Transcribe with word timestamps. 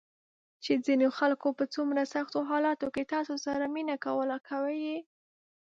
چې 0.63 0.71
ځینو 0.85 1.07
خلکو 1.17 1.47
په 1.59 1.65
څومره 1.73 2.01
سختو 2.13 2.39
حالاتو 2.49 2.87
کې 2.95 3.09
تاسو 3.13 3.33
سره 3.45 3.63
مینه 3.73 3.95
کوله، 4.05 4.37
کوي 4.49 4.77
یې 4.87 4.97
~ 5.03 5.05